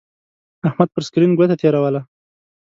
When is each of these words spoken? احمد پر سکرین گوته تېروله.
احمد 0.67 0.89
پر 0.93 1.01
سکرین 1.07 1.31
گوته 1.37 1.55
تېروله. 1.61 2.01